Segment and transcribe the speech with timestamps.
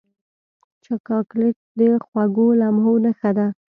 [0.83, 3.47] چاکلېټ د خوږو لمحو نښه ده.